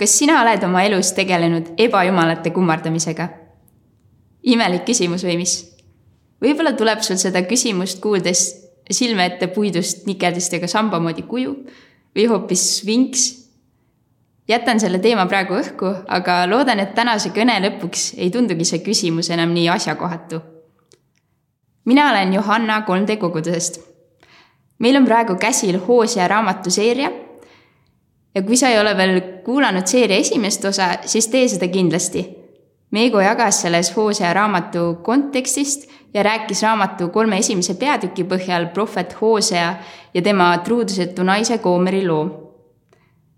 kas 0.00 0.14
sina 0.16 0.38
oled 0.40 0.62
oma 0.64 0.82
elus 0.88 1.12
tegelenud 1.12 1.74
ebajumalate 1.78 2.54
kummardamisega? 2.56 3.28
imelik 4.42 4.86
küsimus 4.88 5.24
või 5.26 5.36
mis? 5.42 5.54
võib-olla 6.40 6.72
tuleb 6.72 7.02
sul 7.04 7.20
seda 7.20 7.42
küsimust 7.44 8.00
kuuldes 8.00 8.46
silme 8.90 9.26
ette 9.28 9.50
puidust 9.52 10.06
nikerdistega 10.08 10.68
samba 10.72 11.00
moodi 11.00 11.26
kuju 11.28 11.52
või 12.16 12.26
hoopis 12.32 12.64
vinks. 12.86 13.26
jätan 14.48 14.80
selle 14.80 14.98
teema 14.98 15.26
praegu 15.26 15.54
õhku, 15.54 15.92
aga 16.08 16.46
loodan, 16.48 16.80
et 16.80 16.94
tänase 16.94 17.30
kõne 17.36 17.60
lõpuks 17.60 18.14
ei 18.16 18.30
tundugi 18.30 18.64
see 18.64 18.80
küsimus 18.86 19.30
enam 19.30 19.52
nii 19.52 19.68
asjakohatu. 19.68 20.40
mina 21.84 22.10
olen 22.10 22.32
Johanna 22.34 22.84
3D 22.88 23.18
kogudusest. 23.18 23.80
meil 24.78 24.96
on 24.96 25.04
praegu 25.04 25.36
käsil 25.36 25.78
Hoosia 25.86 26.28
raamatu 26.28 26.70
seeria 26.70 27.10
ja 28.34 28.42
kui 28.42 28.56
sa 28.56 28.68
ei 28.68 28.80
ole 28.80 28.96
veel 28.96 29.20
kuulanud 29.44 29.86
seeria 29.86 30.20
esimest 30.20 30.64
osa, 30.64 30.92
siis 31.06 31.28
tee 31.28 31.48
seda 31.48 31.68
kindlasti. 31.68 32.26
Meego 32.90 33.20
jagas 33.22 33.62
selles 33.62 33.92
Hoosea 33.96 34.32
raamatu 34.34 34.98
kontekstist 35.02 35.88
ja 36.14 36.22
rääkis 36.22 36.62
raamatu 36.62 37.08
kolme 37.08 37.38
esimese 37.38 37.74
peatüki 37.78 38.24
põhjal 38.26 38.66
prohvet 38.74 39.14
Hoosea 39.20 39.74
ja 40.14 40.22
tema 40.22 40.56
truudusetu 40.58 41.22
naise 41.22 41.58
Goomeri 41.58 42.06
loo. 42.06 42.46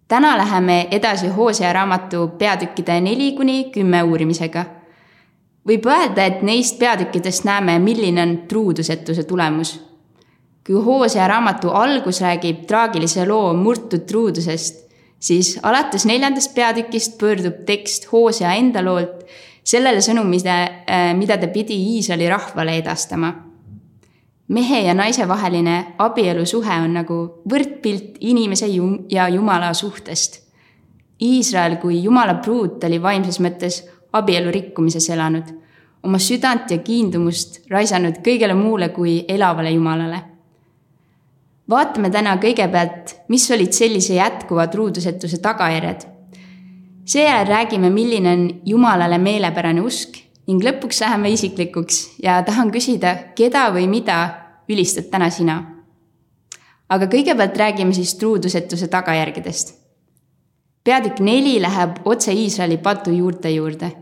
täna 0.09 0.37
läheme 0.37 0.89
edasi 0.91 1.29
Hoosea 1.29 1.73
raamatu 1.73 2.29
peatükkide 2.39 3.01
neli 3.01 3.33
kuni 3.33 3.71
kümme 3.73 4.03
uurimisega. 4.03 4.65
võib 5.69 5.87
öelda, 5.87 6.25
et 6.25 6.43
neist 6.43 6.79
peatükkidest 6.79 7.45
näeme, 7.45 7.79
milline 7.79 8.23
on 8.23 8.39
truudusetuse 8.49 9.25
tulemus 9.25 9.92
kui 10.67 10.79
Hoosea 10.85 11.27
raamatu 11.29 11.71
algus 11.75 12.21
räägib 12.23 12.67
traagilise 12.71 13.27
loo 13.27 13.53
murtud 13.55 14.07
truudusest, 14.07 14.85
siis 15.19 15.57
alates 15.63 16.07
neljandast 16.07 16.55
peatükist 16.55 17.19
pöördub 17.19 17.65
tekst 17.67 18.07
Hoosea 18.13 18.55
enda 18.59 18.83
loolt 18.85 19.25
sellele 19.65 20.03
sõnumile, 20.03 20.59
äh, 20.87 21.11
mida 21.19 21.39
ta 21.39 21.49
pidi 21.49 21.79
Iisraeli 21.97 22.29
rahvale 22.29 22.77
edastama. 22.79 23.35
mehe 24.53 24.81
ja 24.85 24.93
naise 24.95 25.25
vaheline 25.29 25.95
abielusuhe 25.99 26.75
on 26.85 26.93
nagu 26.95 27.15
võrdpilt 27.49 28.19
inimese 28.21 28.67
ja 29.11 29.29
Jumala 29.29 29.73
suhtest. 29.75 30.43
Iisrael 31.23 31.77
kui 31.77 32.03
Jumala 32.03 32.35
pruut 32.35 32.85
oli 32.85 33.03
vaimses 33.03 33.41
mõttes 33.41 33.89
abielu 34.13 34.51
rikkumises 34.51 35.09
elanud, 35.11 35.45
oma 36.03 36.19
südant 36.19 36.71
ja 36.71 36.79
kiindumust 36.79 37.63
raisanud 37.71 38.21
kõigele 38.27 38.55
muule 38.55 38.89
kui 38.89 39.25
elavale 39.29 39.71
Jumalale 39.71 40.32
vaatame 41.73 42.11
täna 42.13 42.37
kõigepealt, 42.41 43.17
mis 43.33 43.49
olid 43.51 43.73
sellise 43.73 44.15
jätkuva 44.19 44.67
truudusetuse 44.67 45.39
tagajärjed. 45.43 46.07
seejärel 47.05 47.49
räägime, 47.49 47.91
milline 47.91 48.33
on 48.33 48.61
Jumalale 48.67 49.19
meelepärane 49.19 49.81
usk 49.81 50.17
ning 50.47 50.63
lõpuks 50.63 51.01
läheme 51.01 51.31
isiklikuks 51.31 51.99
ja 52.23 52.43
tahan 52.43 52.71
küsida, 52.71 53.17
keda 53.35 53.71
või 53.75 53.89
mida 53.89 54.19
ülistad 54.69 55.11
täna 55.11 55.31
sina? 55.31 55.63
aga 56.93 57.07
kõigepealt 57.09 57.57
räägime 57.57 57.95
siis 57.97 58.15
truudusetuse 58.21 58.89
tagajärgedest. 58.89 59.75
peatükk 60.85 61.21
neli 61.21 61.61
läheb 61.61 62.01
otse 62.05 62.33
Iisraeli 62.33 62.79
patu 62.79 63.11
juurte 63.11 63.51
juurde. 63.51 63.93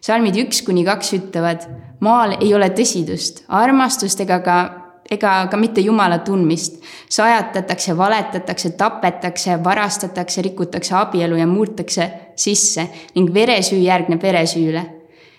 salmid 0.00 0.36
üks 0.36 0.62
kuni 0.62 0.84
kaks 0.84 1.12
ütlevad, 1.12 1.68
maal 2.00 2.36
ei 2.40 2.54
ole 2.54 2.68
tõsidust, 2.70 3.44
armastust 3.48 4.20
ega 4.20 4.40
ka 4.40 4.81
ega 5.12 5.46
ka 5.50 5.56
mitte 5.56 5.80
Jumala 5.80 6.18
tundmist. 6.18 6.82
sajatatakse, 7.08 7.96
valetatakse, 7.96 8.70
tapetakse, 8.70 9.64
varastatakse, 9.64 10.42
rikutakse 10.42 10.94
abielu 10.96 11.36
ja 11.36 11.46
murtakse 11.46 12.10
sisse 12.36 12.88
ning 13.14 13.34
veresüü 13.34 13.78
järgneb 13.78 14.22
veresüüle. 14.22 14.82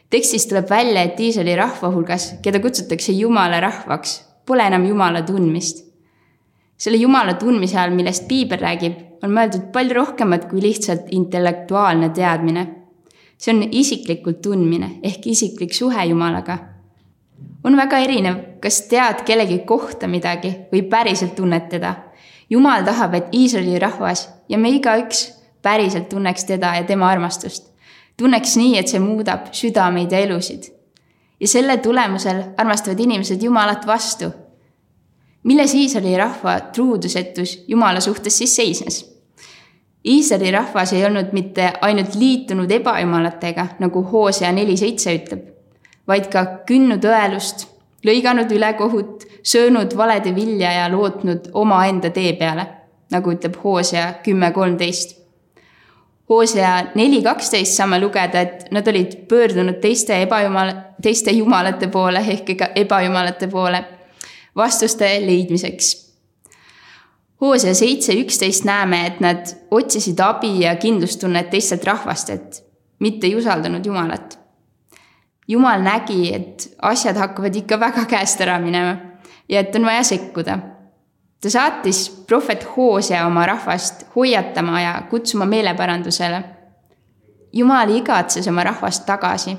tekstist 0.09 0.49
tuleb 0.49 0.69
välja, 0.69 1.01
et 1.01 1.19
Iisraeli 1.19 1.55
rahva 1.55 1.89
hulgas, 1.89 2.35
keda 2.41 2.59
kutsutakse 2.59 3.11
Jumala 3.11 3.59
rahvaks, 3.59 4.21
pole 4.45 4.67
enam 4.67 4.85
Jumala 4.85 5.21
tundmist. 5.21 5.85
selle 6.77 6.97
Jumala 6.97 7.33
tundmise 7.33 7.79
all, 7.79 7.95
millest 7.95 8.27
piibel 8.27 8.59
räägib, 8.59 8.93
on 9.23 9.31
mõeldud 9.31 9.71
palju 9.71 9.95
rohkemat 9.95 10.49
kui 10.49 10.61
lihtsalt 10.61 11.09
intellektuaalne 11.11 12.09
teadmine. 12.09 12.67
see 13.37 13.53
on 13.53 13.63
isiklikult 13.71 14.41
tundmine 14.41 14.99
ehk 15.03 15.27
isiklik 15.27 15.73
suhe 15.73 16.05
Jumalaga 16.05 16.73
on 17.63 17.77
väga 17.77 17.99
erinev, 18.03 18.39
kas 18.63 18.81
tead 18.87 19.25
kellegi 19.27 19.59
kohta 19.67 20.07
midagi 20.07 20.53
või 20.71 20.85
päriselt 20.87 21.35
tunned 21.35 21.67
teda. 21.69 21.95
jumal 22.49 22.83
tahab, 22.85 23.13
et 23.13 23.33
Iisraeli 23.33 23.79
rahvas 23.79 24.29
ja 24.49 24.57
me 24.57 24.69
igaüks 24.69 25.33
päriselt 25.61 26.09
tunneks 26.09 26.45
teda 26.45 26.75
ja 26.75 26.83
tema 26.83 27.09
armastust. 27.09 27.73
tunneks 28.17 28.55
nii, 28.57 28.77
et 28.77 28.87
see 28.87 28.99
muudab 28.99 29.51
südameid 29.51 30.11
ja 30.11 30.19
elusid. 30.19 30.63
ja 31.39 31.47
selle 31.47 31.77
tulemusel 31.77 32.43
armastavad 32.57 32.99
inimesed 32.99 33.43
Jumalat 33.43 33.87
vastu. 33.87 34.31
milles 35.43 35.73
Iisraeli 35.73 36.17
rahva 36.17 36.59
truudusetus 36.59 37.63
Jumala 37.67 37.99
suhtes 37.99 38.37
siis 38.37 38.55
seisnes? 38.55 39.05
Iisraeli 40.05 40.51
rahvas 40.51 40.93
ei 40.93 41.05
olnud 41.05 41.31
mitte 41.31 41.73
ainult 41.81 42.15
liitunud 42.15 42.71
ebajumalatega, 42.71 43.67
nagu 43.79 44.03
Hoosea 44.11 44.51
neli 44.51 44.77
seitse 44.77 45.15
ütleb 45.15 45.53
vaid 46.07 46.27
ka 46.31 46.43
künnud 46.67 47.05
õelust, 47.07 47.67
lõiganud 48.05 48.51
ülekohut, 48.51 49.23
söönud 49.43 49.97
valede 49.97 50.35
vilja 50.35 50.71
ja 50.71 50.91
lootnud 50.91 51.49
omaenda 51.53 52.11
tee 52.13 52.33
peale, 52.39 52.65
nagu 53.11 53.31
ütleb 53.31 53.57
Hoosea 53.63 54.13
kümme 54.23 54.51
kolmteist. 54.51 55.17
Hoosea 56.29 56.93
neli 56.95 57.21
kaksteist 57.23 57.75
saame 57.77 57.99
lugeda, 57.99 58.41
et 58.41 58.71
nad 58.71 58.87
olid 58.87 59.15
pöördunud 59.29 59.81
teiste 59.83 60.21
ebajumal, 60.23 60.71
teiste 61.03 61.31
jumalate 61.35 61.87
poole 61.91 62.23
ehk 62.23 62.55
ka 62.57 62.71
ebajumalate 62.75 63.47
poole 63.51 63.83
vastuste 64.55 65.09
leidmiseks. 65.25 65.91
Hoosea 67.41 67.73
seitse 67.75 68.15
üksteist 68.15 68.63
näeme, 68.63 69.05
et 69.07 69.19
nad 69.19 69.49
otsisid 69.71 70.19
abi 70.23 70.61
ja 70.61 70.75
kindlustunnet 70.79 71.49
teistelt 71.51 71.83
rahvastelt, 71.83 72.63
mitte 72.99 73.27
ei 73.27 73.35
usaldanud 73.35 73.85
Jumalat 73.85 74.42
jumal 75.47 75.81
nägi, 75.81 76.33
et 76.35 76.67
asjad 76.81 77.17
hakkavad 77.17 77.55
ikka 77.55 77.79
väga 77.79 78.05
käest 78.09 78.41
ära 78.41 78.59
minema 78.59 78.95
ja 79.49 79.59
et 79.59 79.75
on 79.75 79.85
vaja 79.85 80.03
sekkuda. 80.03 80.59
ta 81.41 81.49
saatis 81.49 82.09
prohvet 82.27 82.67
Hoosea 82.77 83.25
oma 83.27 83.45
rahvast 83.45 84.05
hoiatama 84.15 84.81
ja 84.81 85.01
kutsuma 85.09 85.45
meelepärandusele. 85.45 86.43
jumal 87.53 87.89
igatses 87.89 88.47
oma 88.47 88.63
rahvast 88.63 89.05
tagasi, 89.05 89.57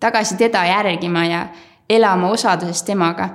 tagasi 0.00 0.36
teda 0.36 0.64
järgima 0.64 1.24
ja 1.24 1.46
elama 1.90 2.28
osaduses 2.28 2.82
temaga. 2.82 3.28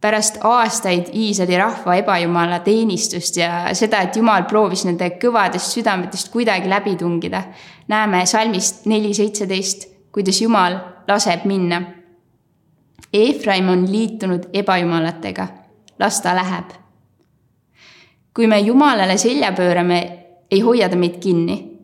pärast 0.00 0.38
aastaid 0.44 1.06
Iisraeli 1.14 1.58
rahva 1.58 1.94
ebajumala 1.94 2.58
teenistust 2.58 3.36
ja 3.36 3.68
seda, 3.72 4.00
et 4.00 4.16
Jumal 4.16 4.44
proovis 4.44 4.84
nende 4.84 5.08
kõvadest 5.22 5.72
südametest 5.72 6.28
kuidagi 6.28 6.68
läbi 6.68 6.96
tungida, 6.96 7.42
näeme 7.88 8.26
salmist 8.26 8.86
neli 8.86 9.14
seitseteist 9.14 9.93
kuidas 10.14 10.40
Jumal 10.42 10.78
laseb 11.08 11.44
minna. 11.44 11.82
Eefraim 13.12 13.68
on 13.68 13.92
liitunud 13.92 14.42
ebajumalatega, 14.52 15.46
las 15.98 16.20
ta 16.22 16.34
läheb. 16.34 16.70
kui 18.34 18.46
me 18.46 18.58
Jumalale 18.58 19.18
selja 19.18 19.52
pöörame, 19.52 20.18
ei 20.50 20.60
hoia 20.60 20.88
ta 20.88 20.96
meid 20.96 21.18
kinni. 21.20 21.80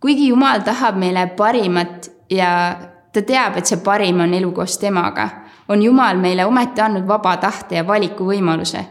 kuigi 0.00 0.28
Jumal 0.28 0.60
tahab 0.60 0.96
meile 0.96 1.26
parimat 1.26 2.10
ja 2.30 2.76
ta 3.12 3.22
teab, 3.22 3.56
et 3.56 3.66
see 3.66 3.76
parim 3.76 4.20
on 4.20 4.34
elu 4.34 4.52
koos 4.52 4.78
temaga, 4.78 5.28
on 5.68 5.82
Jumal 5.82 6.16
meile 6.16 6.44
ometi 6.44 6.80
andnud 6.80 7.08
vaba 7.08 7.36
tahte 7.36 7.74
ja 7.74 7.86
valikuvõimaluse. 7.86 8.84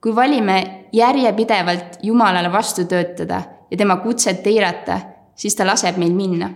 kui 0.00 0.16
valime 0.16 0.86
järjepidevalt 0.92 1.98
Jumalale 2.02 2.52
vastu 2.52 2.84
töötada 2.84 3.42
ja 3.70 3.76
tema 3.76 3.96
kutset 3.96 4.46
eirata, 4.46 5.00
siis 5.34 5.54
ta 5.54 5.66
laseb 5.66 5.96
meil 5.96 6.14
minna 6.14 6.50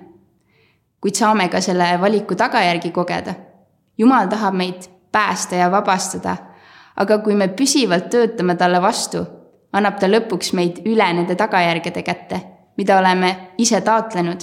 kuid 1.00 1.14
saame 1.14 1.49
ka 1.49 1.61
selle 1.61 2.00
valiku 2.00 2.35
tagajärgi 2.35 2.91
kogeda. 2.91 3.35
jumal 3.99 4.29
tahab 4.29 4.55
meid 4.55 4.88
päästa 5.12 5.55
ja 5.55 5.70
vabastada, 5.70 6.37
aga 6.97 7.19
kui 7.19 7.35
me 7.35 7.49
püsivalt 7.49 8.11
töötame 8.11 8.55
talle 8.55 8.82
vastu, 8.82 9.25
annab 9.73 9.99
ta 10.00 10.08
lõpuks 10.08 10.52
meid 10.55 10.81
üle 10.87 11.12
nende 11.12 11.35
tagajärgede 11.35 12.02
kätte, 12.02 12.41
mida 12.76 12.99
oleme 12.99 13.37
ise 13.58 13.81
taotlenud. 13.81 14.41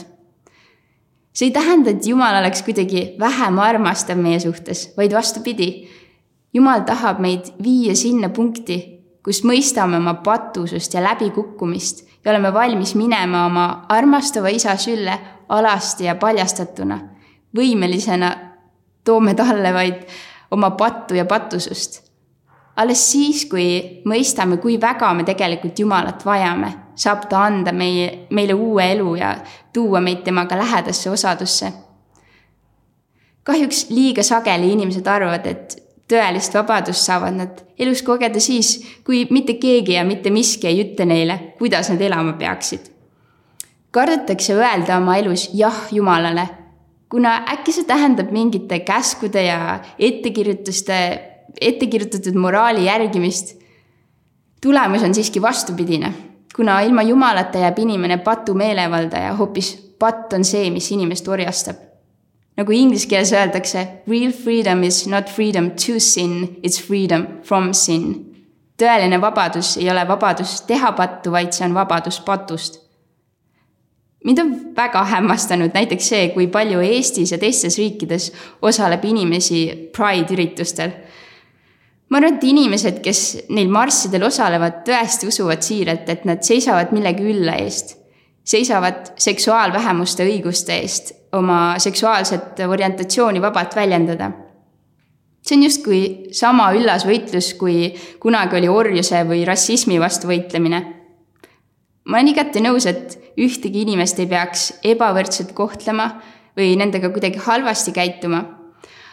see 1.33 1.47
ei 1.47 1.51
tähenda, 1.51 1.89
et 1.89 2.05
Jumal 2.05 2.39
oleks 2.39 2.63
kuidagi 2.63 3.15
vähem 3.19 3.59
armastav 3.59 4.17
meie 4.17 4.39
suhtes, 4.39 4.93
vaid 4.97 5.13
vastupidi. 5.13 5.87
Jumal 6.53 6.81
tahab 6.81 7.19
meid 7.19 7.51
viia 7.63 7.95
sinna 7.95 8.29
punkti, 8.29 8.77
kus 9.23 9.43
mõistame 9.43 9.97
oma 9.97 10.13
patusust 10.13 10.93
ja 10.93 11.03
läbikukkumist 11.03 12.07
ja 12.25 12.31
oleme 12.31 12.53
valmis 12.53 12.95
minema 12.95 13.45
oma 13.45 13.65
armastava 13.89 14.49
isa 14.49 14.77
sülle 14.77 15.19
alasti 15.49 16.03
ja 16.03 16.15
paljastatuna, 16.15 16.99
võimelisena 17.55 18.31
toome 19.03 19.33
talle 19.33 19.73
vaid 19.73 20.03
oma 20.51 20.71
pattu 20.71 21.15
ja 21.15 21.25
patusust. 21.25 22.03
alles 22.75 23.11
siis, 23.11 23.45
kui 23.49 24.01
mõistame, 24.05 24.57
kui 24.61 24.75
väga 24.81 25.13
me 25.13 25.23
tegelikult 25.25 25.79
Jumalat 25.79 26.25
vajame, 26.25 26.73
saab 26.95 27.25
ta 27.29 27.45
anda 27.47 27.71
meie, 27.73 28.27
meile 28.29 28.53
uue 28.53 28.91
elu 28.91 29.15
ja 29.15 29.31
tuua 29.73 30.01
meid 30.01 30.23
temaga 30.23 30.57
lähedasse 30.57 31.09
osadusse. 31.09 31.73
kahjuks 33.43 33.89
liiga 33.89 34.23
sageli 34.23 34.71
inimesed 34.71 35.07
arvavad, 35.07 35.45
et 35.47 35.77
tõelist 36.07 36.53
vabadust 36.53 37.05
saavad 37.05 37.33
nad 37.33 37.63
elus 37.79 38.01
kogeda 38.03 38.39
siis, 38.39 38.77
kui 39.03 39.25
mitte 39.29 39.53
keegi 39.53 39.93
ja 39.93 40.03
mitte 40.05 40.29
miski 40.29 40.67
ei 40.67 40.83
ütle 40.83 41.05
neile, 41.05 41.39
kuidas 41.57 41.89
nad 41.89 42.01
elama 42.01 42.33
peaksid. 42.33 42.96
Kardetakse 43.97 44.53
öelda 44.53 44.99
oma 45.01 45.17
elus 45.17 45.49
jah 45.57 45.87
Jumalale, 45.91 46.45
kuna 47.09 47.33
äkki 47.53 47.73
see 47.73 47.87
tähendab 47.89 48.29
mingite 48.35 48.79
käskude 48.85 49.41
ja 49.47 49.79
ettekirjutuste, 49.99 50.99
ettekirjutatud 51.61 52.37
moraali 52.37 52.85
järgimist. 52.85 53.57
tulemus 54.61 55.03
on 55.03 55.13
siiski 55.13 55.41
vastupidine, 55.41 56.13
kuna 56.55 56.81
ilma 56.81 57.01
Jumalata 57.01 57.57
jääb 57.57 57.79
inimene 57.79 58.17
patu 58.17 58.53
meelevalda 58.53 59.17
ja 59.17 59.33
hoopis 59.33 59.75
patt 59.99 60.33
on 60.33 60.43
see, 60.45 60.69
mis 60.71 60.91
inimest 60.91 61.27
orjastab 61.27 61.87
nagu 62.57 62.73
inglise 62.73 63.05
keeles 63.07 63.31
öeldakse, 63.33 63.83
real 64.09 64.31
freedom 64.33 64.83
is 64.83 65.05
not 65.07 65.29
freedom 65.29 65.71
to 65.71 65.99
sin, 65.99 66.57
it's 66.63 66.81
freedom 66.81 67.27
from 67.43 67.73
sin. 67.73 68.33
tõeline 68.77 69.17
vabadus 69.21 69.75
ei 69.77 69.89
ole 69.89 70.03
vabadus 70.07 70.61
teha 70.69 70.91
pattu, 70.97 71.31
vaid 71.33 71.53
see 71.53 71.65
on 71.65 71.73
vabadus 71.73 72.19
patust. 72.25 72.86
Mind 74.25 74.39
on 74.39 74.55
väga 74.75 75.03
hämmastanud 75.03 75.75
näiteks 75.75 76.09
see, 76.13 76.29
kui 76.33 76.47
palju 76.47 76.81
Eestis 76.81 77.31
ja 77.31 77.37
teistes 77.37 77.77
riikides 77.77 78.31
osaleb 78.61 79.05
inimesi 79.05 79.91
Pride 79.95 80.33
üritustel. 80.33 80.91
ma 82.09 82.17
arvan, 82.17 82.37
et 82.37 82.43
inimesed, 82.43 82.99
kes 83.03 83.21
neil 83.49 83.69
marssidel 83.69 84.23
osalevad, 84.23 84.83
tõesti 84.87 85.27
usuvad 85.27 85.61
siiralt, 85.61 86.09
et 86.09 86.25
nad 86.25 86.43
seisavad 86.43 86.93
millegi 86.95 87.25
ülla 87.27 87.57
eest 87.59 87.97
seisavad 88.47 89.11
seksuaalvähemuste 89.19 90.25
õiguste 90.27 90.77
eest 90.79 91.11
oma 91.35 91.75
seksuaalset 91.83 92.61
orientatsiooni 92.67 93.41
vabalt 93.41 93.75
väljendada. 93.75 94.31
see 95.47 95.55
on 95.57 95.63
justkui 95.63 95.99
sama 96.35 96.71
üllas 96.75 97.05
võitlus, 97.07 97.53
kui 97.55 97.93
kunagi 98.19 98.57
oli 98.57 98.67
orjuse 98.67 99.23
või 99.27 99.45
rassismi 99.47 99.99
vastu 99.99 100.27
võitlemine. 100.27 100.96
Ma 102.07 102.17
olen 102.17 102.31
igati 102.31 102.63
nõus, 102.63 102.87
et 102.87 103.17
ühtegi 103.37 103.83
inimest 103.83 104.19
ei 104.19 104.29
peaks 104.31 104.67
ebavõrdselt 104.87 105.53
kohtlema 105.53 106.09
või 106.57 106.73
nendega 106.79 107.11
kuidagi 107.13 107.43
halvasti 107.43 107.91
käituma. 107.91 108.43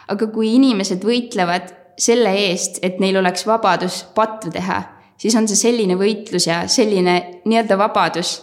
aga 0.07 0.27
kui 0.27 0.55
inimesed 0.55 1.03
võitlevad 1.03 1.71
selle 1.97 2.31
eest, 2.47 2.79
et 2.81 2.99
neil 2.99 3.17
oleks 3.17 3.47
vabadus 3.47 4.03
pattu 4.15 4.51
teha, 4.51 4.81
siis 5.17 5.35
on 5.35 5.47
see 5.47 5.57
selline 5.57 5.95
võitlus 5.95 6.47
ja 6.47 6.67
selline 6.67 7.41
nii-öelda 7.45 7.77
vabadus 7.77 8.35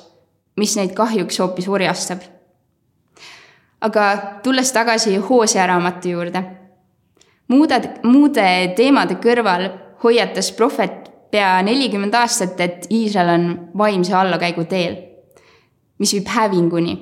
mis 0.56 0.74
neid 0.76 0.94
kahjuks 0.96 1.40
hoopis 1.40 1.68
orjastab. 1.68 2.20
aga 3.80 4.02
tulles 4.42 4.72
tagasi 4.72 5.16
Hoosea 5.16 5.66
raamatu 5.66 6.08
juurde. 6.08 6.42
muude, 7.48 7.80
muude 8.02 8.72
teemade 8.76 9.14
kõrval 9.14 9.70
hoiatas 10.04 10.52
prohvet 10.52 11.01
pea 11.32 11.54
nelikümmend 11.64 12.14
aastat, 12.14 12.60
et 12.60 12.86
Iisrael 12.92 13.32
on 13.34 13.46
vaimse 13.78 14.14
allakäigu 14.14 14.66
teel, 14.68 14.98
mis 15.98 16.12
viib 16.14 16.28
hävinguni. 16.28 16.98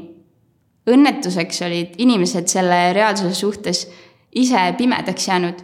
õnnetuseks 0.90 1.60
olid 1.66 1.98
inimesed 1.98 2.48
selle 2.48 2.92
reaalsuse 2.96 3.34
suhtes 3.34 3.84
ise 4.34 4.62
pimedaks 4.78 5.28
jäänud. 5.28 5.60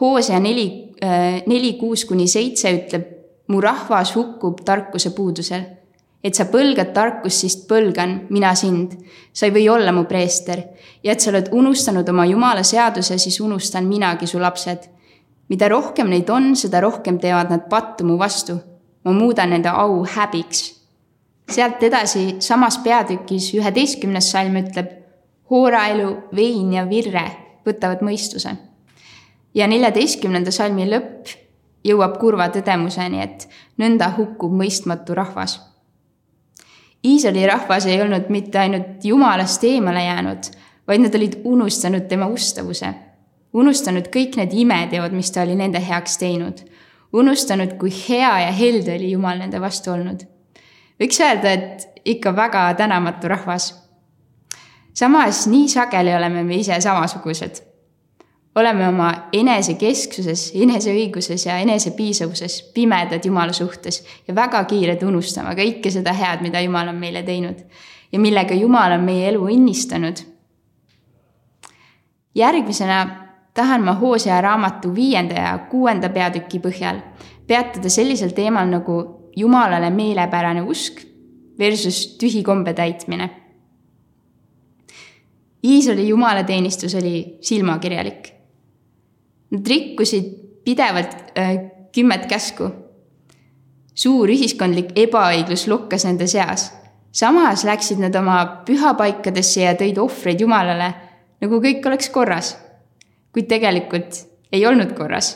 Hoosea 0.00 0.40
neli, 0.40 0.94
äh, 1.04 1.42
neli, 1.46 1.72
kuus 1.78 2.04
kuni 2.04 2.26
seitse 2.26 2.72
ütleb, 2.72 3.10
mu 3.48 3.60
rahvas 3.60 4.14
hukkub 4.16 4.64
tarkuse 4.64 5.10
puudusel 5.10 5.76
et 6.26 6.34
sa 6.34 6.48
põlgad 6.50 6.90
tarkust, 6.94 7.44
siis 7.44 7.56
põlgan 7.68 8.18
mina 8.34 8.54
sind. 8.58 8.96
sa 9.32 9.46
ei 9.46 9.52
või 9.52 9.68
olla 9.68 9.92
mu 9.92 10.06
preester 10.08 10.62
ja 11.04 11.12
et 11.12 11.20
sa 11.20 11.30
oled 11.30 11.50
unustanud 11.52 12.08
oma 12.08 12.24
jumala 12.26 12.62
seaduse, 12.64 13.18
siis 13.18 13.40
unustan 13.40 13.84
minagi 13.86 14.26
su 14.26 14.40
lapsed. 14.40 14.88
Mida 15.48 15.68
rohkem 15.68 16.10
neid 16.10 16.30
on, 16.30 16.54
seda 16.56 16.80
rohkem 16.80 17.18
teevad 17.22 17.50
nad 17.50 17.68
pattu 17.70 18.04
mu 18.04 18.18
vastu. 18.18 18.58
ma 19.04 19.12
muudan 19.12 19.50
nende 19.50 19.68
au 19.68 20.04
häbiks. 20.04 20.74
sealt 21.50 21.82
edasi 21.82 22.36
samas 22.40 22.78
peatükis 22.78 23.54
üheteistkümnes 23.54 24.30
salm 24.30 24.56
ütleb, 24.56 24.90
hooraelu, 25.50 26.16
vein 26.34 26.72
ja 26.72 26.88
virre 26.88 27.30
võtavad 27.66 28.02
mõistuse. 28.02 28.56
ja 29.54 29.66
neljateistkümnenda 29.66 30.50
salmi 30.50 30.90
lõpp 30.90 31.28
jõuab 31.84 32.18
kurva 32.18 32.48
tõdemuseni, 32.48 33.22
et 33.22 33.48
nõnda 33.78 34.14
hukkub 34.18 34.52
mõistmatu 34.52 35.14
rahvas 35.14 35.60
Iisraeli 37.06 37.46
rahvas 37.46 37.86
ei 37.86 38.00
olnud 38.02 38.30
mitte 38.34 38.58
ainult 38.58 39.04
Jumalast 39.04 39.64
eemale 39.64 40.04
jäänud, 40.04 40.48
vaid 40.88 41.04
nad 41.04 41.14
olid 41.14 41.40
unustanud 41.44 42.08
tema 42.08 42.26
ustavuse. 42.26 42.94
Unustanud 43.56 44.10
kõik 44.12 44.36
need 44.40 44.54
imeteod, 44.64 45.14
mis 45.16 45.32
ta 45.32 45.44
oli 45.46 45.56
nende 45.58 45.80
heaks 45.82 46.18
teinud. 46.22 46.64
unustanud, 47.16 47.76
kui 47.80 47.90
hea 48.08 48.32
ja 48.40 48.52
helde 48.52 48.94
oli 48.94 49.10
Jumal 49.10 49.38
nende 49.38 49.60
vastu 49.60 49.90
olnud. 49.90 50.26
võiks 51.00 51.20
öelda, 51.20 51.52
et 51.52 51.88
ikka 52.04 52.36
väga 52.36 52.74
tänamatu 52.74 53.28
rahvas. 53.28 53.74
samas 54.94 55.46
nii 55.46 55.68
sageli 55.68 56.14
oleme 56.14 56.44
me 56.44 56.54
ise 56.56 56.80
samasugused 56.80 57.62
oleme 58.56 58.88
oma 58.88 59.10
enesekesksuses, 59.36 60.52
eneseõiguses 60.56 61.44
ja 61.46 61.58
enesepiisavuses 61.60 62.62
pimedad 62.74 63.24
Jumala 63.24 63.52
suhtes 63.52 64.02
ja 64.28 64.34
väga 64.34 64.62
kiired 64.64 65.02
unustama 65.02 65.52
kõike 65.58 65.92
seda 65.92 66.14
head, 66.16 66.40
mida 66.40 66.60
Jumal 66.64 66.88
on 66.88 66.96
meile 66.96 67.22
teinud 67.22 67.60
ja 68.12 68.18
millega 68.20 68.56
Jumal 68.56 68.96
on 68.96 69.04
meie 69.04 69.28
elu 69.28 69.44
õnnistanud. 69.52 70.24
järgmisena 72.34 73.25
tahan 73.56 73.84
ma 73.84 73.96
Hoosea 73.96 74.40
raamatu 74.40 74.94
viienda 74.94 75.34
ja 75.34 75.58
kuuenda 75.70 76.08
peatüki 76.12 76.60
põhjal 76.60 77.00
peatuda 77.46 77.90
sellisel 77.90 78.34
teemal 78.36 78.68
nagu 78.70 78.98
Jumalale 79.36 79.90
meelepärane 79.90 80.62
usk 80.62 81.02
versus 81.58 82.16
tühi 82.20 82.42
kombe 82.42 82.72
täitmine. 82.72 83.30
Iisraeli 85.64 86.08
jumalateenistus 86.08 86.94
oli 86.94 87.38
silmakirjalik 87.40 88.32
Nad 89.50 89.66
rikkusid 89.66 90.24
pidevalt 90.64 91.16
äh, 91.38 91.58
kümmet 91.94 92.26
käsku. 92.26 92.70
suur 93.96 94.28
ühiskondlik 94.28 94.90
ebaõiglus 94.98 95.68
lukkas 95.68 96.04
nende 96.04 96.26
seas. 96.26 96.72
samas 97.12 97.64
läksid 97.64 97.98
nad 97.98 98.14
oma 98.14 98.62
pühapaikadesse 98.66 99.60
ja 99.60 99.72
tõid 99.74 99.98
ohvreid 99.98 100.40
Jumalale, 100.40 100.94
nagu 101.40 101.60
kõik 101.60 101.86
oleks 101.86 102.10
korras. 102.10 102.65
Kuid 103.36 103.48
tegelikult 103.50 104.22
ei 104.52 104.62
olnud 104.66 104.94
korras. 104.96 105.34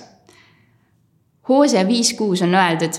Hoose 1.48 1.82
viis 1.84 2.14
kuus 2.16 2.40
on 2.46 2.54
öeldud, 2.56 2.96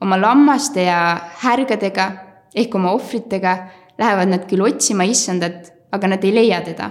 oma 0.00 0.20
lammaste 0.20 0.84
ja 0.86 1.00
härgadega 1.42 2.10
ehk 2.54 2.74
oma 2.78 2.92
ohvritega 2.94 3.56
lähevad 3.98 4.30
nad 4.30 4.46
küll 4.46 4.62
otsima 4.62 5.02
issandat, 5.08 5.72
aga 5.90 6.14
nad 6.14 6.24
ei 6.24 6.34
leia 6.34 6.60
teda. 6.62 6.90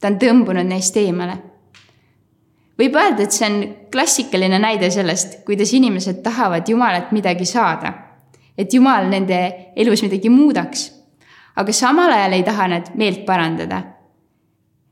ta 0.00 0.08
on 0.08 0.16
tõmbunud 0.18 0.66
neist 0.66 0.96
eemale 0.96 1.36
võib 2.80 2.96
öelda, 2.96 3.24
et 3.24 3.34
see 3.34 3.48
on 3.48 3.58
klassikaline 3.92 4.58
näide 4.60 4.88
sellest, 4.92 5.40
kuidas 5.44 5.72
inimesed 5.76 6.22
tahavad 6.24 6.68
Jumalalt 6.68 7.12
midagi 7.12 7.44
saada. 7.44 7.92
et 8.58 8.74
Jumal 8.74 9.06
nende 9.08 9.72
elus 9.76 10.02
midagi 10.02 10.28
muudaks. 10.28 10.92
aga 11.56 11.72
samal 11.72 12.12
ajal 12.12 12.32
ei 12.32 12.42
taha 12.42 12.68
nad 12.68 12.90
meelt 12.94 13.24
parandada. 13.26 13.82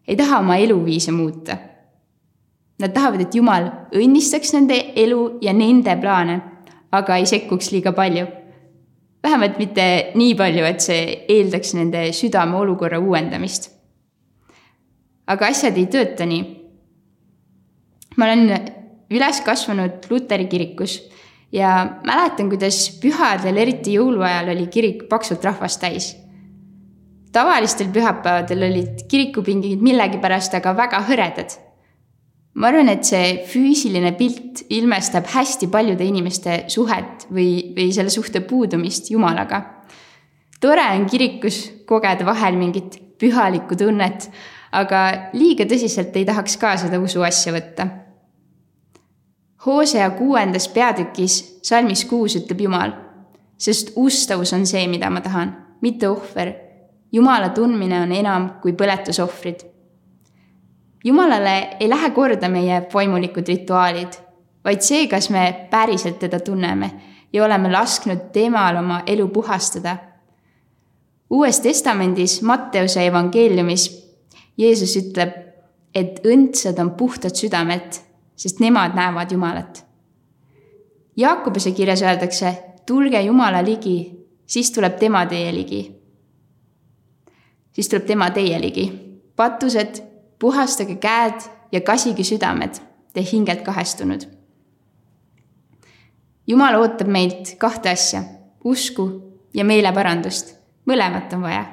ei 0.08 0.16
taha 0.16 0.38
oma 0.38 0.56
eluviise 0.56 1.12
muuta. 1.12 1.56
Nad 2.78 2.92
tahavad, 2.94 3.20
et 3.20 3.34
Jumal 3.34 3.70
õnnistaks 3.94 4.52
nende 4.54 4.76
elu 4.94 5.38
ja 5.42 5.52
nende 5.52 5.96
plaane, 5.98 6.40
aga 6.92 7.16
ei 7.16 7.26
sekkuks 7.26 7.72
liiga 7.72 7.92
palju. 7.92 8.26
vähemalt 9.22 9.58
mitte 9.58 10.12
nii 10.14 10.34
palju, 10.34 10.64
et 10.64 10.80
see 10.80 11.24
eeldaks 11.28 11.74
nende 11.74 12.12
südame 12.12 12.56
olukorra 12.56 12.98
uuendamist. 12.98 13.70
aga 15.26 15.46
asjad 15.46 15.76
ei 15.76 15.86
tööta 15.86 16.26
nii 16.26 16.58
ma 18.18 18.26
olen 18.26 18.50
üles 19.14 19.40
kasvanud 19.46 20.08
luteri 20.10 20.48
kirikus 20.50 20.98
ja 21.54 21.70
mäletan, 22.04 22.50
kuidas 22.50 22.80
pühadel, 23.00 23.60
eriti 23.62 23.94
jõuluajal, 23.96 24.50
oli 24.52 24.66
kirik 24.72 25.06
paksult 25.08 25.44
rahvast 25.46 25.80
täis. 25.80 26.16
tavalistel 27.32 27.90
pühapäevadel 27.92 28.64
olid 28.70 29.02
kirikupingid 29.08 29.82
millegipärast 29.84 30.54
aga 30.58 30.74
väga 30.76 31.02
hõredad. 31.08 31.58
Ma 32.58 32.70
arvan, 32.72 32.90
et 32.90 33.06
see 33.06 33.44
füüsiline 33.46 34.12
pilt 34.18 34.64
ilmestab 34.74 35.28
hästi 35.30 35.68
paljude 35.70 36.04
inimeste 36.04 36.64
suhet 36.72 37.28
või, 37.30 37.74
või 37.76 37.92
selle 37.94 38.10
suhte 38.10 38.42
puudumist 38.42 39.12
Jumalaga. 39.12 39.62
tore 40.60 40.88
on 40.96 41.06
kirikus 41.06 41.60
kogeda 41.86 42.26
vahel 42.26 42.58
mingit 42.58 42.98
pühalikku 43.18 43.78
tunnet, 43.78 44.30
aga 44.72 45.30
liiga 45.32 45.64
tõsiselt 45.64 46.16
ei 46.16 46.26
tahaks 46.26 46.58
ka 46.58 46.76
seda 46.76 47.00
usuasja 47.00 47.54
võtta 47.54 47.88
Hoosea 49.66 50.10
kuuendas 50.10 50.68
peatükis, 50.68 51.58
salmis 51.62 52.04
kuus 52.04 52.36
ütleb 52.38 52.60
Jumal. 52.60 52.92
sest 53.58 53.90
ustavus 53.96 54.52
on 54.52 54.66
see, 54.66 54.86
mida 54.86 55.10
ma 55.10 55.20
tahan, 55.20 55.50
mitte 55.82 56.08
ohver. 56.08 56.52
Jumala 57.12 57.48
tundmine 57.48 57.98
on 58.00 58.12
enam 58.12 58.44
kui 58.62 58.72
põletusohvrid. 58.72 59.64
Jumalale 61.08 61.76
ei 61.80 61.88
lähe 61.88 62.10
korda 62.10 62.48
meie 62.52 62.82
vaimulikud 62.94 63.48
rituaalid, 63.48 64.12
vaid 64.64 64.82
see, 64.84 65.06
kas 65.08 65.30
me 65.32 65.66
päriselt 65.70 66.18
teda 66.20 66.40
tunneme 66.40 66.90
ja 67.32 67.44
oleme 67.44 67.70
lasknud 67.72 68.28
temal 68.32 68.76
oma 68.76 69.02
elu 69.06 69.28
puhastada. 69.28 69.96
uues 71.30 71.60
Testamendis 71.60 72.42
Matteuse 72.42 73.06
evangeeliumis 73.06 73.86
Jeesus 74.58 74.96
ütleb, 74.96 75.32
et 75.94 76.20
õndsad 76.26 76.78
on 76.82 76.90
puhtad 76.98 77.34
südamet, 77.34 78.02
sest 78.36 78.60
nemad 78.60 78.96
näevad 78.98 79.32
Jumalat. 79.32 79.84
Jaakobuse 81.16 81.72
kirjas 81.72 82.02
öeldakse, 82.02 82.52
tulge 82.86 83.20
Jumala 83.22 83.62
ligi, 83.64 84.26
siis 84.46 84.70
tuleb 84.70 84.98
tema 84.98 85.26
teie 85.26 85.54
ligi. 85.54 85.94
siis 87.72 87.88
tuleb 87.88 88.06
tema 88.06 88.30
teie 88.30 88.60
ligi. 88.60 88.90
patused, 89.36 90.02
puhastage 90.38 90.96
käed 90.96 91.40
ja 91.72 91.80
kasige 91.80 92.24
südamed, 92.24 92.80
te 93.12 93.24
hingelt 93.32 93.62
kahestunud. 93.62 94.26
Jumal 96.46 96.78
ootab 96.80 97.08
meilt 97.08 97.54
kahte 97.58 97.90
asja, 97.90 98.22
usku 98.64 99.08
ja 99.54 99.64
meeleparandust. 99.64 100.56
mõlemat 100.88 101.32
on 101.36 101.42
vaja, 101.42 101.64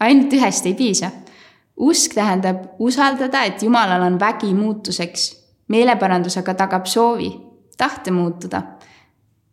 ainult 0.00 0.32
ühest 0.32 0.66
ei 0.66 0.74
piisa. 0.74 1.10
usk 1.76 2.14
tähendab 2.14 2.56
usaldada, 2.78 3.42
et 3.44 3.62
Jumalal 3.62 4.02
on 4.02 4.20
vägi 4.20 4.54
muutuseks. 4.54 5.36
meeleparandus 5.68 6.36
aga 6.36 6.54
tagab 6.54 6.86
soovi, 6.86 7.40
tahte 7.78 8.10
muutuda 8.10 8.62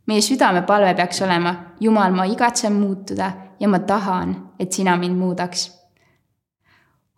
meie 0.08 0.22
südamepalve 0.22 0.94
peaks 0.96 1.22
olema, 1.22 1.56
Jumal, 1.80 2.12
ma 2.16 2.26
igatsen 2.26 2.74
muutuda 2.74 3.32
ja 3.60 3.68
ma 3.68 3.80
tahan, 3.80 4.36
et 4.60 4.72
sina 4.72 4.98
mind 4.98 5.20
muudaks. 5.20 5.68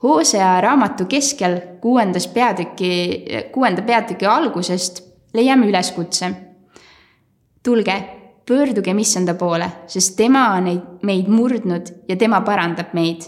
Hoosea 0.03 0.61
raamatu 0.61 1.05
keskel 1.05 1.57
kuuendas 1.81 2.27
peatüki, 2.27 3.25
kuuenda 3.51 3.81
peatüki 3.81 4.25
algusest 4.25 5.03
leiame 5.33 5.67
üleskutse. 5.67 6.31
tulge, 7.63 8.03
pöördugem 8.47 8.97
issanda 8.99 9.33
poole, 9.33 9.71
sest 9.87 10.15
tema 10.15 10.53
on 10.55 10.63
neid, 10.63 10.85
meid 11.03 11.27
murdnud 11.27 11.91
ja 12.07 12.15
tema 12.15 12.41
parandab 12.41 12.93
meid. 12.93 13.21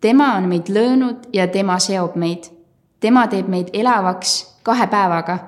tema 0.00 0.34
on 0.36 0.48
meid 0.48 0.68
löönud 0.68 1.16
ja 1.32 1.46
tema 1.48 1.78
seob 1.78 2.16
meid. 2.16 2.44
tema 3.00 3.26
teeb 3.26 3.48
meid 3.48 3.68
elavaks 3.72 4.58
kahe 4.62 4.86
päevaga 4.86 5.38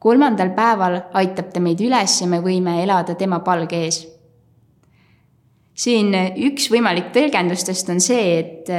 kolmandal 0.00 0.50
päeval 0.56 1.00
aitab 1.12 1.52
ta 1.52 1.60
meid 1.60 1.80
üles 1.84 2.20
ja 2.22 2.26
me 2.26 2.40
võime 2.40 2.78
elada 2.82 3.14
tema 3.14 3.40
palge 3.44 3.76
ees. 3.84 4.06
siin 5.74 6.14
üks 6.48 6.70
võimalik 6.72 7.12
tõlgendustest 7.12 7.92
on 7.92 8.00
see, 8.00 8.38
et, 8.38 8.70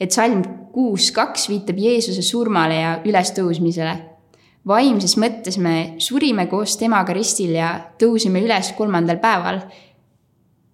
et 0.00 0.12
salm 0.12 0.42
kuus 0.74 1.12
kaks 1.14 1.46
viitab 1.48 1.78
Jeesuse 1.78 2.22
surmale 2.22 2.80
ja 2.80 2.98
ülestõusmisele. 3.06 3.94
vaimses 4.66 5.18
mõttes 5.20 5.58
me 5.60 5.94
surime 6.00 6.46
koos 6.48 6.78
temaga 6.80 7.12
ristil 7.12 7.52
ja 7.52 7.68
tõusime 8.00 8.40
üles 8.40 8.72
kolmandal 8.78 9.18
päeval. 9.20 9.60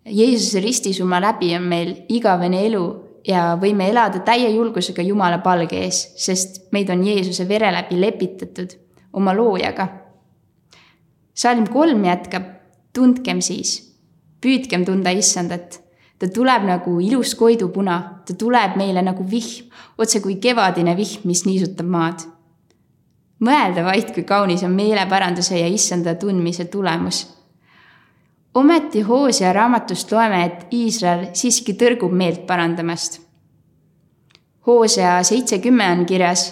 Jeesuse 0.07 0.61
ristisurma 0.63 1.19
läbi 1.21 1.51
on 1.57 1.67
meil 1.69 1.97
igavene 2.09 2.63
elu 2.67 2.85
ja 3.27 3.57
võime 3.61 3.91
elada 3.91 4.23
täie 4.25 4.49
julgusega 4.55 5.03
Jumala 5.03 5.41
palge 5.45 5.83
ees, 5.85 6.01
sest 6.17 6.71
meid 6.73 6.91
on 6.91 7.03
Jeesuse 7.05 7.49
vere 7.49 7.73
läbi 7.75 7.99
lepitatud 8.01 8.77
oma 9.13 9.35
loojaga. 9.35 9.89
salm 11.35 11.67
kolm 11.67 12.05
jätkab, 12.05 12.45
tundkem 12.93 13.41
siis, 13.41 13.97
püüdkem 14.41 14.85
tunda 14.85 15.11
issandat. 15.11 15.81
Ta 16.21 16.29
tuleb 16.29 16.69
nagu 16.69 16.99
ilus 17.01 17.33
koidupuna, 17.35 17.97
ta 18.27 18.37
tuleb 18.37 18.77
meile 18.77 19.03
nagu 19.03 19.25
vihm, 19.25 19.73
otse 19.99 20.21
kui 20.21 20.37
kevadine 20.37 20.93
vihm, 20.97 21.25
mis 21.25 21.47
niisutab 21.49 21.89
maad. 21.89 22.29
mõelda 23.41 23.85
vaid, 23.85 24.13
kui 24.15 24.23
kaunis 24.29 24.63
on 24.63 24.75
meelepäranduse 24.77 25.59
ja 25.59 25.69
issanda 25.73 26.15
tundmise 26.15 26.65
tulemus 26.69 27.23
ometi 28.55 29.01
Hoosia 29.01 29.53
raamatust 29.53 30.13
loeme, 30.13 30.45
et 30.45 30.67
Iisrael 30.75 31.29
siiski 31.33 31.75
tõrgub 31.79 32.13
meelt 32.13 32.47
parandamast. 32.47 33.21
Hoosia 34.67 35.23
seitsekümme 35.23 35.87
on 35.93 36.05
kirjas 36.07 36.51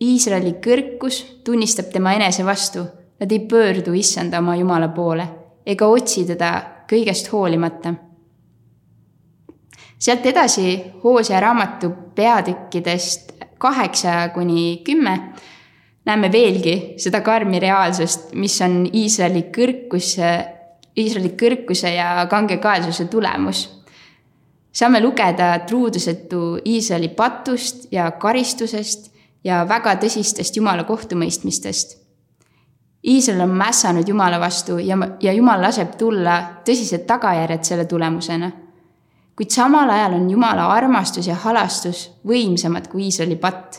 Iisraeli 0.00 0.54
kõrkus 0.64 1.22
tunnistab 1.44 1.90
tema 1.92 2.14
enese 2.16 2.44
vastu, 2.44 2.84
nad 3.20 3.32
ei 3.32 3.40
pöördu 3.48 3.92
issanda 3.96 4.38
oma 4.38 4.56
Jumala 4.56 4.88
poole 4.88 5.28
ega 5.66 5.86
otsi 5.86 6.24
teda 6.26 6.50
kõigest 6.88 7.28
hoolimata. 7.32 7.94
Sealt 10.00 10.26
edasi 10.26 10.80
Hoosia 11.04 11.40
raamatu 11.40 11.90
peatükkidest 12.14 13.32
kaheksa 13.58 14.28
kuni 14.34 14.80
kümme 14.84 15.18
näeme 16.04 16.32
veelgi 16.32 16.94
seda 16.96 17.20
karmi 17.20 17.60
reaalsust, 17.60 18.32
mis 18.34 18.56
on 18.64 18.86
Iisraeli 18.92 19.44
kõrkuse, 19.52 20.30
Iisraeli 20.96 21.34
kõrkuse 21.36 21.92
ja 21.94 22.26
kangekaelsuse 22.30 23.04
tulemus 23.12 23.66
saame 24.72 25.00
lugeda 25.00 25.58
truudusetu 25.66 26.58
Iisraeli 26.64 27.08
patust 27.08 27.92
ja 27.92 28.10
karistusest 28.10 29.10
ja 29.44 29.64
väga 29.68 29.96
tõsistest 30.00 30.56
Jumala 30.56 30.84
kohtumõistmistest. 30.84 31.98
Iisrael 33.06 33.40
on 33.46 33.54
mässanud 33.56 34.08
Jumala 34.08 34.40
vastu 34.40 34.78
ja, 34.78 34.98
ja 35.20 35.32
Jumal 35.32 35.62
laseb 35.62 35.96
tulla 35.98 36.40
tõsised 36.66 37.06
tagajärjed 37.08 37.64
selle 37.64 37.84
tulemusena. 37.88 38.50
Kuid 39.40 39.50
samal 39.50 39.88
ajal 39.88 40.12
on 40.18 40.30
Jumala 40.30 40.66
armastus 40.68 41.24
ja 41.26 41.34
halastus 41.34 42.10
võimsamad 42.28 42.90
kui 42.92 43.06
Iisraeli 43.08 43.38
patt. 43.40 43.78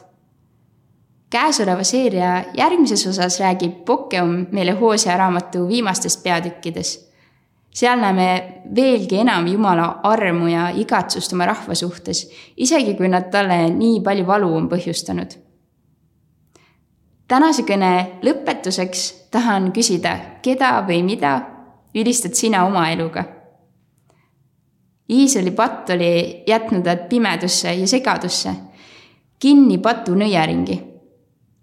käesoleva 1.30 1.84
seeria 1.84 2.44
järgmises 2.58 3.06
osas 3.08 3.38
räägib 3.40 3.84
Pokeum 3.86 4.48
meile 4.52 4.72
Hoosia 4.72 5.18
raamatu 5.18 5.68
viimastest 5.68 6.24
peatükkides. 6.24 7.10
seal 7.74 8.00
näeme 8.00 8.54
veelgi 8.76 9.20
enam 9.20 9.48
Jumala 9.48 10.00
armu 10.04 10.48
ja 10.48 10.70
igatsust 10.70 11.34
oma 11.34 11.46
rahva 11.46 11.76
suhtes, 11.76 12.32
isegi 12.58 12.96
kui 12.96 13.08
nad 13.08 13.30
talle 13.30 13.70
nii 13.70 14.00
palju 14.02 14.28
valu 14.28 14.56
on 14.56 14.70
põhjustanud 14.70 15.38
tänase 17.28 17.62
kõne 17.64 18.20
lõpetuseks 18.22 19.30
tahan 19.32 19.70
küsida, 19.72 20.18
keda 20.42 20.82
või 20.88 21.04
mida 21.04 21.36
ülistad 21.96 22.34
sina 22.34 22.66
oma 22.66 22.90
eluga? 22.90 23.41
Iisraeli 25.12 25.52
patt 25.52 25.90
oli 25.90 26.44
jätnud 26.48 26.86
nad 26.88 27.08
pimedusse 27.10 27.74
ja 27.74 27.88
segadusse, 27.88 28.54
kinni 29.40 29.78
patu 29.78 30.16
nõiaringi. 30.16 30.80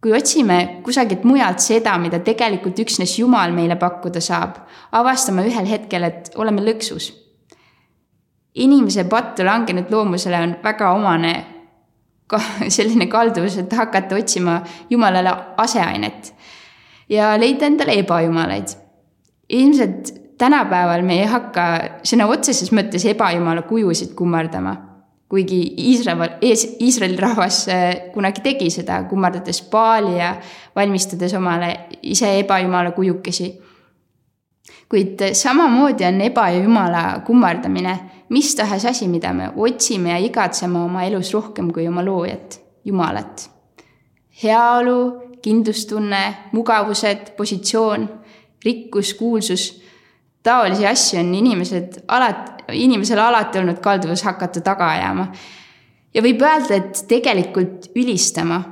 kui 0.02 0.12
otsime 0.14 0.78
kusagilt 0.86 1.24
mujalt 1.26 1.58
seda, 1.58 1.96
mida 1.98 2.20
tegelikult 2.22 2.78
üksnes 2.78 3.16
Jumal 3.18 3.50
meile 3.50 3.74
pakkuda 3.76 4.20
saab, 4.22 4.60
avastame 4.92 5.42
ühel 5.48 5.66
hetkel, 5.66 6.04
et 6.04 6.30
oleme 6.36 6.62
lõksus. 6.62 7.12
inimese 8.54 9.04
pattu 9.04 9.44
langenud 9.44 9.90
loomusele 9.90 10.36
on 10.36 10.56
väga 10.62 10.92
omane 10.92 11.34
ka 12.26 12.40
selline 12.76 13.06
kalduvus, 13.06 13.56
et 13.56 13.72
hakata 13.72 14.16
otsima 14.16 14.62
Jumalale 14.90 15.34
aseainet 15.56 16.34
ja 17.08 17.32
leida 17.40 17.66
endale 17.66 17.98
ebajumalaid. 17.98 18.68
ilmselt 19.48 20.27
tänapäeval 20.38 21.02
me 21.02 21.20
ei 21.20 21.26
hakka 21.26 21.64
sõna 22.06 22.28
otseses 22.30 22.72
mõttes 22.72 23.04
ebajumala 23.10 23.62
kujusid 23.68 24.14
kummardama, 24.18 24.74
kuigi 25.28 25.60
Iisrael, 25.90 26.38
Iisraeli 26.80 27.16
rahvas 27.20 27.64
äh, 27.68 27.88
kunagi 28.14 28.44
tegi 28.44 28.70
seda, 28.70 29.02
kummardades 29.10 29.62
paali 29.70 30.18
ja 30.18 30.36
valmistades 30.76 31.34
omale 31.34 31.74
ise 32.02 32.38
ebajumala 32.40 32.90
kujukesi. 32.90 33.56
kuid 34.88 35.20
samamoodi 35.36 36.04
on 36.04 36.20
ebajumala 36.20 37.20
kummardamine 37.26 37.98
mis 38.28 38.54
tahes 38.54 38.84
asi, 38.84 39.08
mida 39.08 39.32
me 39.32 39.50
otsime 39.56 40.10
ja 40.10 40.18
igatseme 40.18 40.78
oma 40.78 41.04
elus 41.04 41.32
rohkem 41.34 41.72
kui 41.72 41.88
oma 41.88 42.04
loojat, 42.04 42.60
Jumalat. 42.84 43.50
heaolu, 44.42 45.22
kindlustunne, 45.42 46.34
mugavused, 46.52 47.34
positsioon, 47.36 48.08
rikkus, 48.64 49.14
kuulsus, 49.14 49.82
taolisi 50.48 50.88
asju 50.88 51.20
on 51.20 51.30
inimesed 51.38 52.00
alati, 52.08 52.72
inimesel 52.80 53.20
alati 53.22 53.60
olnud 53.60 53.78
kalduvus 53.84 54.24
hakata 54.26 54.64
taga 54.64 54.90
ajama. 54.96 55.28
ja 56.14 56.24
võib 56.24 56.42
öelda, 56.42 56.80
et 56.80 57.04
tegelikult 57.08 57.90
ülistama. 57.96 58.62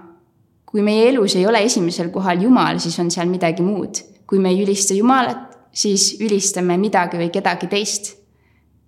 kui 0.66 0.83
meie 0.83 1.09
elus 1.12 1.37
ei 1.37 1.47
ole 1.47 1.62
esimesel 1.64 2.11
kohal 2.11 2.42
Jumal, 2.42 2.80
siis 2.83 2.99
on 2.99 3.11
seal 3.11 3.28
midagi 3.28 3.62
muud. 3.62 4.02
kui 4.26 4.38
me 4.38 4.50
ei 4.50 4.62
ülista 4.64 4.95
Jumalat, 4.95 5.59
siis 5.73 6.16
ülistame 6.21 6.76
midagi 6.80 7.21
või 7.21 7.30
kedagi 7.30 7.68
teist 7.71 8.16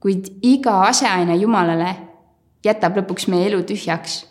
kuid 0.00 0.30
iga 0.47 0.83
aseaine 0.87 1.37
Jumalale 1.38 1.90
jätab 2.64 2.99
lõpuks 3.00 3.28
meie 3.30 3.49
elu 3.50 3.62
tühjaks. 3.66 4.25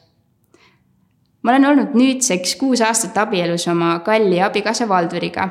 ma 1.41 1.51
olen 1.51 1.65
olnud 1.65 1.95
nüüdseks 1.95 2.55
kuus 2.59 2.81
aastat 2.81 3.17
abielus 3.17 3.67
oma 3.67 3.99
kalli 3.99 4.41
abikaasa 4.41 4.87
Valduriga. 4.87 5.49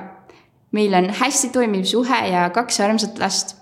Meil 0.72 0.94
on 0.94 1.10
hästi 1.10 1.48
toimiv 1.48 1.84
suhe 1.84 2.26
ja 2.28 2.50
kaks 2.50 2.80
armsat 2.80 3.18
last. 3.18 3.56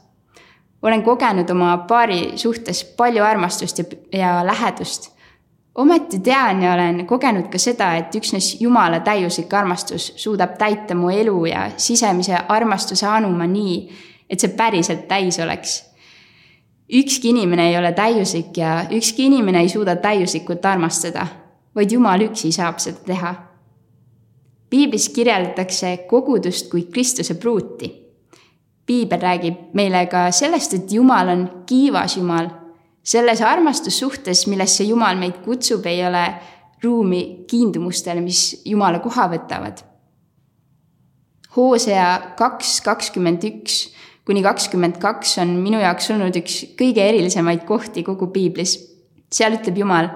olen 0.83 1.03
kogenud 1.03 1.51
oma 1.51 1.79
paari 1.89 2.33
suhtes 2.37 2.85
palju 2.85 3.25
armastust 3.25 3.79
ja, 3.79 3.85
ja 4.13 4.47
lähedust. 4.47 5.13
ometi 5.75 6.19
tean 6.19 6.63
ja 6.63 6.75
olen 6.75 7.07
kogenud 7.07 7.49
ka 7.53 7.59
seda, 7.59 7.95
et 7.95 8.15
üksnes 8.15 8.61
Jumala 8.61 9.01
täiuslik 9.01 9.55
armastus 9.55 10.13
suudab 10.17 10.59
täita 10.59 10.95
mu 10.95 11.11
elu 11.11 11.45
ja 11.47 11.71
sisemise 11.77 12.37
armastuse 12.49 13.07
anuma 13.07 13.47
nii, 13.47 13.91
et 14.31 14.41
see 14.41 14.57
päriselt 14.57 15.09
täis 15.09 15.39
oleks 15.39 15.95
ükski 16.93 17.29
inimene 17.29 17.69
ei 17.69 17.79
ole 17.79 17.93
täiuslik 17.93 18.57
ja 18.57 18.85
ükski 18.91 19.27
inimene 19.27 19.61
ei 19.61 19.69
suuda 19.69 19.97
täiuslikult 19.97 20.65
armastada, 20.67 21.27
vaid 21.75 21.93
Jumal 21.93 22.29
üksi 22.29 22.53
saab 22.53 22.79
seda 22.79 23.01
teha. 23.07 23.35
Piiblis 24.75 25.09
kirjeldatakse 25.15 25.97
kogudust 26.11 26.67
kui 26.71 26.89
Kristuse 26.91 27.37
pruuti. 27.39 27.93
piibel 28.87 29.21
räägib 29.23 29.71
meile 29.73 30.07
ka 30.11 30.27
sellest, 30.35 30.75
et 30.75 30.93
Jumal 30.93 31.29
on 31.29 31.45
kiivas 31.67 32.17
Jumal. 32.17 32.49
selles 33.03 33.41
armastussuhtes, 33.41 34.47
millesse 34.47 34.85
Jumal 34.85 35.17
meid 35.17 35.39
kutsub, 35.45 35.87
ei 35.87 36.07
ole 36.07 36.25
ruumi 36.83 37.45
kiindumustele, 37.47 38.21
mis 38.21 38.63
Jumala 38.65 38.99
koha 38.99 39.29
võtavad. 39.29 39.85
Hoosea 41.57 42.35
kaks 42.37 42.81
kakskümmend 42.81 43.45
üks 43.45 43.95
kuni 44.27 44.43
kakskümmend 44.43 44.99
kaks 44.99 45.39
on 45.39 45.55
minu 45.63 45.79
jaoks 45.79 46.11
olnud 46.11 46.35
üks 46.41 46.65
kõige 46.79 47.05
erilisemaid 47.09 47.63
kohti 47.65 48.03
kogu 48.03 48.27
piiblis. 48.27 48.79
seal 49.31 49.55
ütleb 49.55 49.79
Jumal 49.79 50.11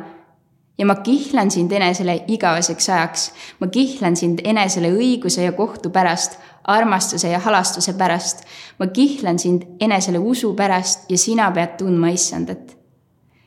ja 0.78 0.87
ma 0.87 0.94
kihlan 0.94 1.50
sind 1.50 1.73
enesele 1.73 2.25
igaveseks 2.28 2.88
ajaks. 2.88 3.32
ma 3.61 3.66
kihlan 3.66 4.16
sind 4.16 4.40
enesele 4.44 4.92
õiguse 4.94 5.42
ja 5.42 5.52
kohtu 5.52 5.90
pärast, 5.90 6.38
armastuse 6.64 7.28
ja 7.28 7.38
halastuse 7.38 7.92
pärast. 7.92 8.44
ma 8.78 8.87
kihlan 8.87 9.38
sind 9.38 9.62
enesele 9.80 10.18
usu 10.18 10.54
pärast 10.54 11.11
ja 11.11 11.18
sina 11.18 11.50
pead 11.50 11.76
tundma 11.78 12.08
issandat. 12.08 12.76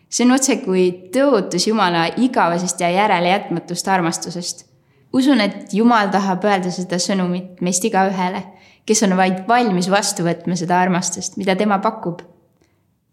see 0.09 0.25
on 0.25 0.31
otsekui 0.31 1.09
tõotus 1.15 1.67
Jumala 1.67 2.07
igavesest 2.17 2.79
ja 2.79 2.89
järelejätmatust 2.89 3.87
armastusest. 3.87 4.65
usun, 5.13 5.41
et 5.41 5.73
Jumal 5.73 6.09
tahab 6.11 6.43
öelda 6.43 6.71
seda 6.71 6.95
sõnumit 6.95 7.61
meist 7.61 7.85
igaühele 7.85 8.43
kes 8.85 9.03
on 9.03 9.15
vaid 9.17 9.43
valmis 9.47 9.89
vastu 9.91 10.25
võtma 10.25 10.57
seda 10.59 10.79
armastust, 10.81 11.37
mida 11.37 11.55
tema 11.55 11.79
pakub. 11.79 12.21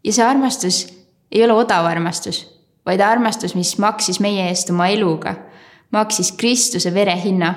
ja 0.05 0.13
see 0.13 0.25
armastus 0.25 0.87
ei 1.33 1.43
ole 1.45 1.53
odav 1.53 1.87
armastus, 1.87 2.41
vaid 2.89 3.03
armastus, 3.05 3.55
mis 3.55 3.75
maksis 3.79 4.21
meie 4.25 4.49
eest 4.49 4.71
oma 4.73 4.89
eluga, 4.89 5.35
maksis 5.93 6.33
Kristuse 6.33 6.95
vere 6.95 7.17
hinna. 7.21 7.55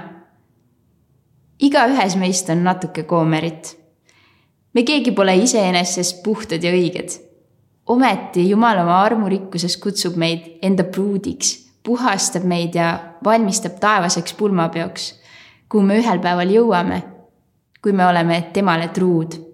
igaühes 1.59 2.15
meist 2.17 2.49
on 2.49 2.63
natuke 2.63 3.03
koomerit. 3.03 3.77
me 4.73 4.83
keegi 4.83 5.11
pole 5.11 5.35
iseenesest 5.35 6.23
puhtad 6.23 6.63
ja 6.63 6.71
õiged. 6.71 7.15
ometi 7.87 8.49
Jumal 8.49 8.83
oma 8.83 9.01
armurikkuses 9.03 9.77
kutsub 9.77 10.15
meid 10.15 10.57
enda 10.61 10.83
pruudiks, 10.83 11.55
puhastab 11.83 12.43
meid 12.43 12.75
ja 12.75 12.99
valmistab 13.23 13.79
taevaseks 13.79 14.33
pulmapeoks, 14.33 15.15
kuhu 15.69 15.83
me 15.83 15.97
ühel 16.03 16.19
päeval 16.19 16.51
jõuame 16.51 17.01
kui 17.81 17.91
me 17.91 18.05
oleme 18.05 18.41
temale 18.53 18.87
truud 18.87 19.50